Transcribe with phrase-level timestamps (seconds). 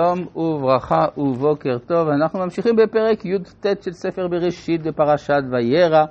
[0.00, 6.04] שלום וברכה ובוקר טוב, אנחנו ממשיכים בפרק י"ט של ספר בראשית בפרשת וירא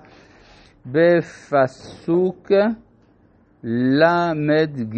[0.85, 2.52] בפסוק
[3.64, 4.98] ל"ג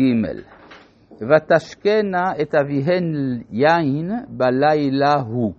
[1.21, 3.13] ותשקנה את אביהן
[3.51, 5.53] יין בלילה הוא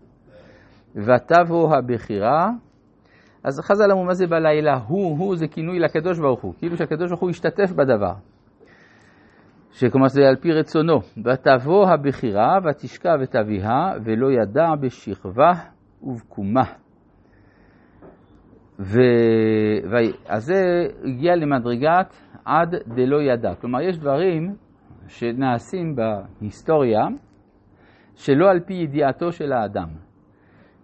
[0.94, 2.50] ותבוא הבכירה
[3.44, 7.08] אז חז"ל אמרו מה זה בלילה הוא, הוא זה כינוי לקדוש ברוך הוא, כאילו שהקדוש
[7.08, 8.14] ברוך הוא השתתף בדבר
[9.74, 10.98] שכלומר זה על פי רצונו.
[11.24, 15.52] ותבוא הבכירה ותשכב את אביה ולא ידע בשכבה
[16.02, 16.64] ובקומה.
[18.80, 19.00] ו...
[19.90, 19.94] ו...
[20.28, 22.14] אז זה הגיע למדרגת
[22.44, 23.54] עד דלא ידע.
[23.54, 24.54] כלומר, יש דברים
[25.08, 27.06] שנעשים בהיסטוריה
[28.14, 29.88] שלא על פי ידיעתו של האדם.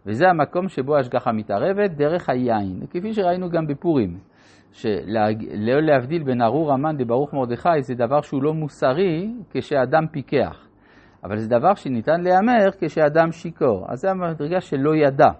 [0.06, 4.18] וזה המקום שבו ההשגחה מתערבת דרך היין, כפי שראינו גם בפורים.
[4.72, 10.68] שלא להבדיל בין ארור המן לברוך מרדכי זה דבר שהוא לא מוסרי כשאדם פיקח,
[11.24, 13.86] אבל זה דבר שניתן להיאמר כשאדם שיכור.
[13.88, 15.30] אז זה המדרגה שלא ידע.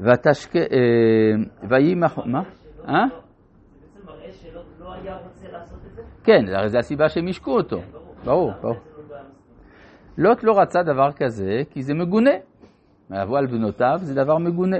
[0.00, 0.56] ותשק...
[0.56, 0.62] אה,
[1.68, 2.18] ויהי מח...
[2.18, 2.42] מה?
[2.88, 3.04] אה?
[6.24, 7.80] כן, הרי זו הסיבה שהם השקו אותו.
[8.24, 8.76] ברור, ברור.
[10.18, 12.30] לוט לא רצה דבר כזה כי זה מגונה.
[13.10, 14.76] לבוא על בנותיו זה דבר מגונה.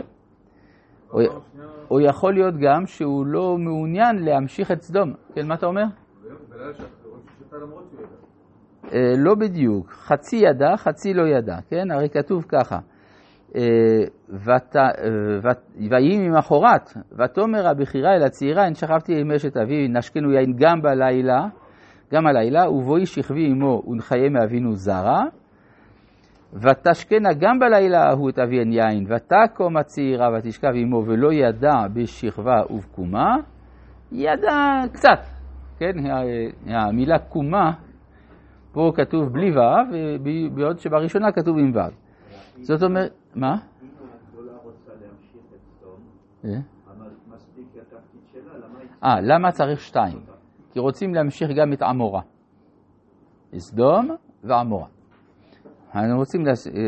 [1.90, 5.12] או יכול להיות גם שהוא לא מעוניין להמשיך את סדום.
[5.34, 5.84] כן, מה אתה אומר?
[8.92, 11.90] אה, לא בדיוק, חצי ידע, חצי לא ידע, כן?
[11.90, 12.78] הרי כתוב ככה,
[13.56, 13.60] אה,
[14.76, 15.50] אה,
[15.90, 21.46] ויהי ממחרת, ותאמר הבכירה אל הצעירה, הן שכבתי עם אשת אבי, נשקנו יין גם בלילה,
[22.12, 25.24] גם הלילה, ובואי שכבי עמו ונחיה מאבינו זרה,
[26.54, 33.36] ותשכנה גם בלילה ההוא את אביהן יין, ותקום הצעירה ותשכב עמו ולא ידע בשכבה ובקומה,
[34.12, 35.18] ידע קצת,
[35.78, 35.92] כן,
[36.66, 37.72] המילה קומה,
[38.72, 41.80] פה כתוב בלי ו', בעוד שבראשונה כתוב עם ו'.
[42.62, 43.56] זאת אומרת, מה?
[49.04, 50.18] אה, למה צריך שתיים?
[50.72, 52.22] כי רוצים להמשיך גם את עמורה.
[53.58, 54.08] סדום
[54.44, 54.86] ועמורה.
[55.94, 56.40] אנחנו רוצים,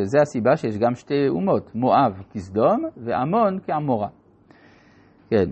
[0.02, 4.08] זה הסיבה שיש גם שתי אומות, מואב כסדום ועמון כעמורה.
[5.30, 5.50] כן.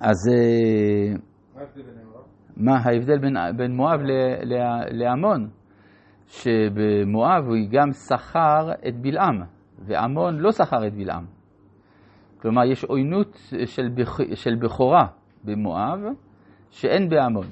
[0.00, 1.16] אז אה,
[2.56, 4.00] מה ההבדל בין, בין מואב
[4.90, 5.48] לעמון?
[6.26, 9.42] שבמואב הוא גם שכר את בלעם,
[9.78, 11.24] ועמון לא שכר את בלעם.
[12.40, 14.20] כלומר, יש עוינות של, בכ...
[14.34, 15.06] של בכורה
[15.44, 15.98] במואב
[16.70, 17.46] שאין בעמון.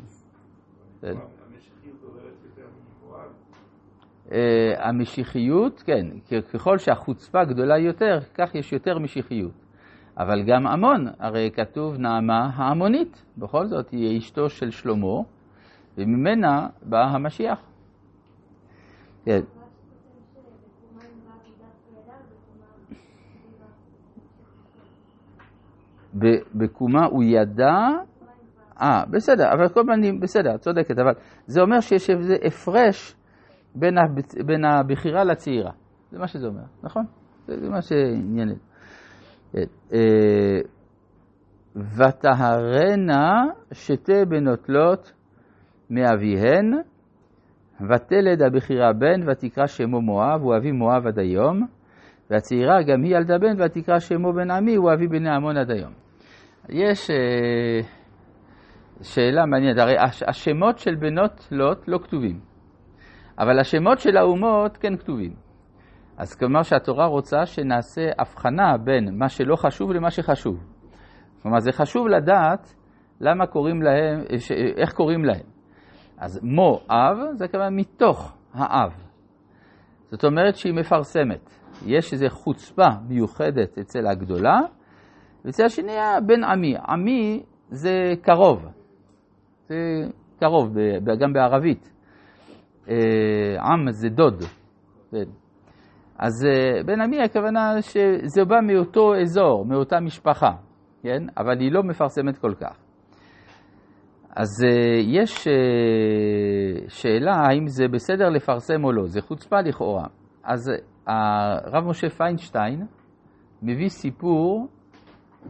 [4.33, 6.07] אה, המשיחיות, כן,
[6.53, 9.53] ככל שהחוצפה גדולה יותר, כך יש יותר משיחיות.
[10.19, 15.23] אבל גם עמון, הרי כתוב נעמה העמונית, בכל זאת היא אשתו של שלמה,
[15.99, 17.59] וממנה בא המשיח.
[19.25, 19.41] כן.
[26.55, 27.77] בקומה הוא ידע,
[28.81, 31.13] אה, בסדר, אבל כל פנים, בסדר, צודקת, אבל
[31.47, 33.17] זה אומר שיש איזה הפרש
[33.77, 34.35] בין, הבצ...
[34.47, 35.73] בין הבכירה לצעירה.
[36.11, 37.05] זה מה שזה אומר, נכון?
[37.47, 38.49] זה מה שעניין.
[39.53, 39.65] כן.
[39.93, 40.61] אה,
[41.77, 45.11] ותהרנה שתי בנות לוט
[45.91, 46.73] מאביהן,
[47.81, 51.67] ותלד הבכירה בן, ותקרא שמו מואב, הוא אבי מואב עד היום,
[52.31, 55.93] והצעירה גם היא ילדה בן, ותקרא שמו בן עמי, הוא אבי בני עמון עד היום.
[56.69, 57.81] יש אה,
[59.03, 59.95] שאלה מעניינת, הרי
[60.29, 62.41] השמות של בנות לוט לא כתובים.
[63.39, 65.33] אבל השמות של האומות כן כתובים.
[66.19, 70.65] אז כלומר שהתורה רוצה שנעשה הבחנה בין מה שלא חשוב למה שחשוב.
[71.43, 72.75] כלומר, זה חשוב לדעת
[73.21, 74.21] למה קוראים להם,
[74.77, 75.45] איך קוראים להם.
[76.19, 78.93] אז מו אב, זה כמובן מתוך האב.
[80.11, 81.51] זאת אומרת שהיא מפרסמת.
[81.87, 84.61] יש איזו חוצפה מיוחדת אצל הגדולה,
[85.45, 85.93] ואצל השני
[86.27, 86.77] בן עמי.
[86.89, 88.67] עמי זה קרוב.
[89.69, 89.77] זה
[90.41, 90.75] קרוב,
[91.21, 91.96] גם בערבית.
[92.89, 94.43] אה, עם זה דוד.
[95.11, 95.31] כן.
[96.19, 100.51] אז אה, בן עמי הכוונה שזה בא מאותו אזור, מאותה משפחה,
[101.03, 101.23] כן?
[101.37, 102.77] אבל היא לא מפרסמת כל כך.
[104.37, 105.49] אז אה, יש
[106.89, 110.07] שאלה האם זה בסדר לפרסם או לא, זה חוצפה לכאורה.
[110.45, 110.73] אז
[111.07, 112.87] הרב משה פיינשטיין
[113.63, 114.69] מביא סיפור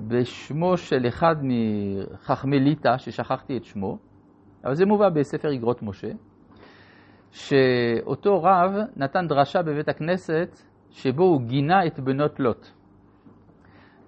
[0.09, 3.99] בשמו של אחד מחכמי ליטא, ששכחתי את שמו,
[4.65, 6.09] אבל זה מובא בספר אגרות משה.
[7.37, 10.57] שאותו רב נתן דרשה בבית הכנסת
[10.91, 12.67] שבו הוא גינה את בנות לוט.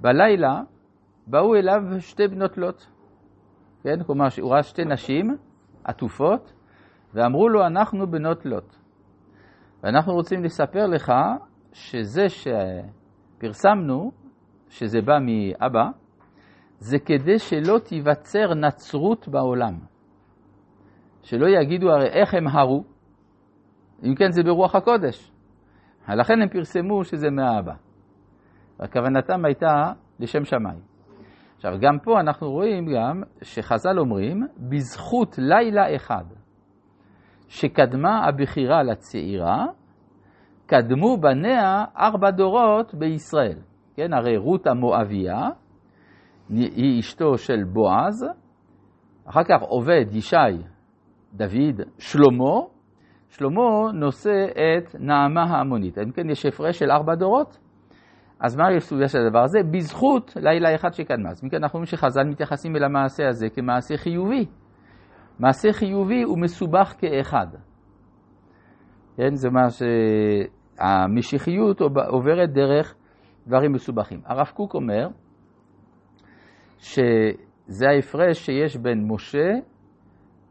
[0.01, 0.61] בלילה
[1.27, 2.85] באו אליו שתי בנות לוט,
[3.83, 4.03] כן?
[4.07, 5.37] כלומר, הוא ראה שתי נשים
[5.85, 6.53] עטופות,
[7.15, 8.77] ואמרו לו, אנחנו בנות לוט.
[9.83, 11.13] ואנחנו רוצים לספר לך
[11.73, 14.11] שזה שפרסמנו,
[14.69, 15.85] שזה בא מאבא,
[16.79, 19.79] זה כדי שלא תיווצר נצרות בעולם.
[21.23, 22.85] שלא יגידו הרי איך הם הרו,
[24.05, 25.33] אם כן זה ברוח הקודש.
[26.09, 27.73] לכן הם פרסמו שזה מהאבא.
[28.81, 30.81] וכוונתם הייתה לשם שמיים.
[31.56, 36.25] עכשיו, גם פה אנחנו רואים גם שחז"ל אומרים, בזכות לילה אחד
[37.49, 39.67] שקדמה הבחירה לצעירה,
[40.67, 43.59] קדמו בניה ארבע דורות בישראל.
[43.94, 45.49] כן, הרי רות המואביה
[46.49, 48.27] היא אשתו של בועז,
[49.25, 50.37] אחר כך עובד ישי,
[51.35, 52.61] דוד, שלמה,
[53.29, 55.99] שלמה נושא את נעמה העמונית.
[55.99, 57.59] אם כן, יש הפרש של ארבע דורות.
[58.41, 59.59] אז מה הסוגיה של הדבר הזה?
[59.71, 61.31] בזכות לילה אחד שקדמה.
[61.31, 64.47] אז מכאן אנחנו אומרים שחז"ל מתייחסים אל המעשה הזה כמעשה חיובי.
[65.39, 67.47] מעשה חיובי הוא מסובך כאחד.
[69.17, 69.67] כן, זה מה
[70.79, 72.95] שהמשיחיות עוברת דרך
[73.47, 74.21] דברים מסובכים.
[74.25, 75.09] הרב קוק אומר
[76.79, 79.49] שזה ההפרש שיש בין משה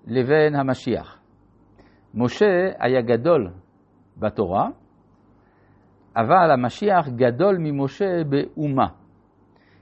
[0.07, 1.16] לבין המשיח.
[2.13, 3.51] משה היה גדול
[4.17, 4.67] בתורה,
[6.15, 8.87] אבל המשיח גדול ממשה באומה.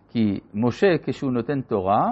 [0.09, 2.09] כי משה, כשהוא נותן תורה,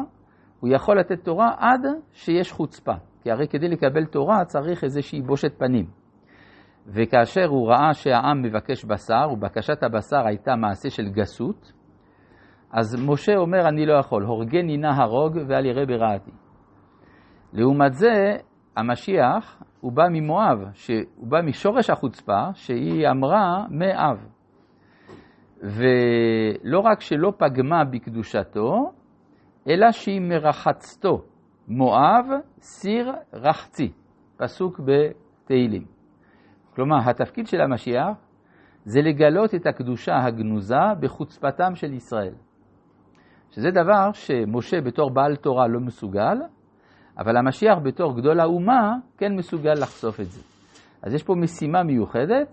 [0.60, 1.82] הוא יכול לתת תורה עד
[2.12, 2.94] שיש חוצפה.
[3.22, 5.86] כי הרי כדי לקבל תורה צריך איזושהי בושת פנים.
[6.88, 11.74] וכאשר הוא ראה שהעם מבקש בשר, ובקשת הבשר הייתה מעשה של גסות,
[12.72, 16.32] אז משה אומר, אני לא יכול, הורגני נא הרוג ואל ירא ברעתי.
[17.54, 18.36] לעומת זה,
[18.78, 20.60] המשיח, הוא בא ממואב,
[21.16, 24.28] הוא בא משורש החוצפה, שהיא אמרה מאב.
[25.62, 28.92] ולא רק שלא פגמה בקדושתו,
[29.68, 31.22] אלא שהיא מרחצתו.
[31.68, 32.26] מואב,
[32.60, 33.92] סיר רחצי,
[34.38, 35.86] פסוק בתהילים.
[36.76, 38.18] כלומר, התפקיד של המשיח
[38.86, 42.34] זה לגלות את הקדושה הגנוזה בחוצפתם של ישראל.
[43.52, 46.38] שזה דבר שמשה בתור בעל תורה לא מסוגל,
[47.18, 50.42] אבל המשיח בתור גדול האומה כן מסוגל לחשוף את זה.
[51.02, 52.48] אז יש פה משימה מיוחדת.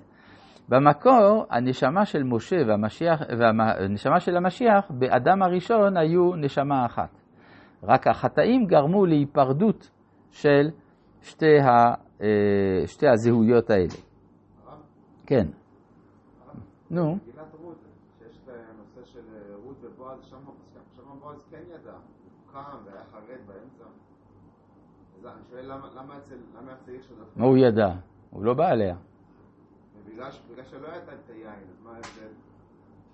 [0.68, 7.10] במקור, הנשמה של משה והמשיח, והנשמה של המשיח, באדם הראשון היו נשמה אחת.
[7.82, 9.90] רק החטאים גרמו להיפרדות
[10.30, 10.70] של
[11.22, 13.94] שתי, ה, אה, שתי הזהויות האלה.
[15.26, 15.46] כן.
[16.90, 17.16] נו.
[18.18, 19.20] שיש את הנושא של
[19.64, 20.36] רות ובועז, שם
[21.20, 23.79] בועז כן ידע, הוא קם והיה חרד באמצע.
[25.24, 27.18] אני שואל למה אצל איש עוד...
[27.36, 27.88] מה הוא ידע?
[28.30, 28.96] הוא לא בא אליה.
[30.06, 30.30] בגלל
[30.64, 32.32] שלא הייתה את היין, אז מה ההבדל?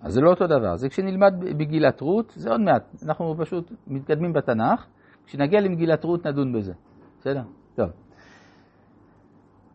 [0.01, 4.33] אז זה לא אותו דבר, זה כשנלמד בגילת רות, זה עוד מעט, אנחנו פשוט מתקדמים
[4.33, 4.85] בתנ"ך,
[5.25, 6.73] כשנגיע למגילת רות נדון בזה,
[7.19, 7.41] בסדר?
[7.75, 7.89] טוב.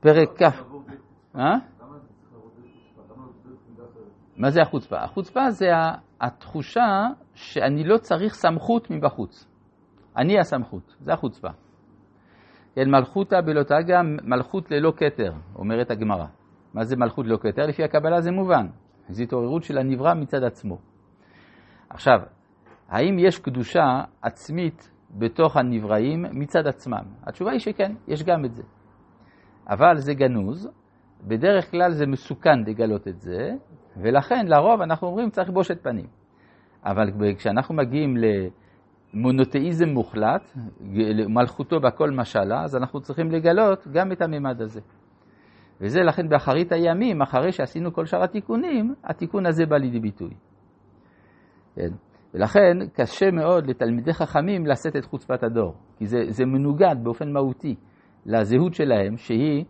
[0.00, 0.62] פרק כ'.
[1.36, 1.54] אה?
[4.36, 4.96] מה זה החוצפה?
[4.96, 5.66] החוצפה זה
[6.20, 9.46] התחושה שאני לא צריך סמכות מבחוץ.
[10.16, 11.48] אני הסמכות, זה החוצפה.
[12.74, 16.26] כן, מלכותא בלא תגא, מלכות ללא כתר, אומרת הגמרא.
[16.74, 17.66] מה זה מלכות ללא כתר?
[17.66, 18.66] לפי הקבלה זה מובן.
[19.08, 20.78] זו התעוררות של הנברא מצד עצמו.
[21.90, 22.18] עכשיו,
[22.88, 27.04] האם יש קדושה עצמית בתוך הנבראים מצד עצמם?
[27.26, 28.62] התשובה היא שכן, יש גם את זה.
[29.68, 30.68] אבל זה גנוז,
[31.24, 33.50] בדרך כלל זה מסוכן לגלות את זה,
[33.96, 36.06] ולכן לרוב אנחנו אומרים צריך בושת פנים.
[36.84, 38.16] אבל כשאנחנו מגיעים
[39.14, 40.52] למונותאיזם מוחלט,
[41.28, 44.80] מלכותו בכל משלה, אז אנחנו צריכים לגלות גם את הממד הזה.
[45.80, 50.30] וזה לכן באחרית הימים, אחרי שעשינו כל שאר התיקונים, התיקון הזה בא לידי ביטוי.
[51.74, 51.90] כן?
[52.34, 57.74] ולכן קשה מאוד לתלמידי חכמים לשאת את חוצפת הדור, כי זה, זה מנוגד באופן מהותי
[58.26, 59.64] לזהות שלהם, שהיא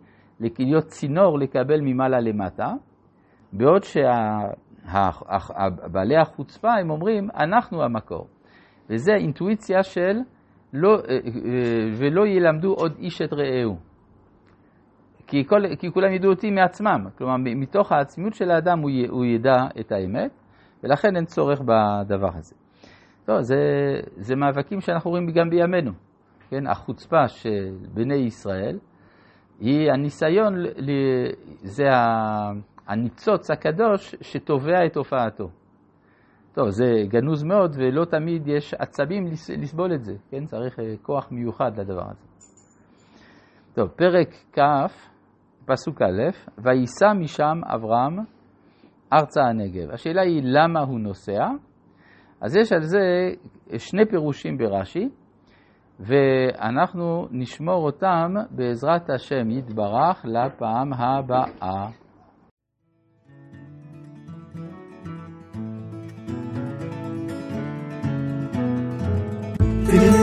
[0.59, 2.73] להיות צינור לקבל ממעלה למטה,
[3.53, 4.07] בעוד שבעלי
[6.17, 8.27] החוצפה הם אומרים, אנחנו המקור.
[8.89, 10.19] וזה אינטואיציה של
[10.73, 11.19] לא, אה, אה,
[11.97, 13.77] ולא ילמדו עוד איש את רעהו.
[15.27, 19.57] כי, כל, כי כולם ידעו אותי מעצמם, כלומר מתוך העצמיות של האדם הוא, הוא ידע
[19.79, 20.31] את האמת,
[20.83, 22.55] ולכן אין צורך בדבר הזה.
[23.25, 23.55] טוב, זה,
[24.17, 25.91] זה מאבקים שאנחנו רואים גם בימינו,
[26.49, 26.67] כן?
[26.67, 28.79] החוצפה של בני ישראל
[29.59, 30.53] היא הניסיון,
[31.63, 31.83] זה
[32.87, 35.49] הניצוץ הקדוש שתובע את הופעתו.
[36.53, 39.25] טוב, זה גנוז מאוד ולא תמיד יש עצבים
[39.57, 40.45] לסבול את זה, כן?
[40.45, 42.25] צריך אה, כוח מיוחד לדבר הזה.
[43.73, 44.59] טוב, פרק כ'
[45.65, 48.19] פסוק א', וייסע משם אברהם
[49.13, 49.91] ארצה הנגב.
[49.91, 51.47] השאלה היא למה הוא נוסע?
[52.41, 52.99] אז יש על זה
[53.77, 55.09] שני פירושים ברש"י,
[55.99, 62.02] ואנחנו נשמור אותם בעזרת השם יתברך לפעם הבאה.
[69.93, 70.22] Benim